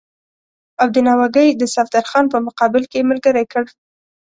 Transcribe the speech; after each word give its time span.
او 0.81 0.87
د 0.95 0.97
ناوګۍ 1.07 1.49
د 1.55 1.63
صفدرخان 1.75 2.25
په 2.33 2.37
مقابل 2.47 2.83
کې 2.91 2.97
یې 2.99 3.07
ملګری 3.09 3.45
کړ. 3.51 3.63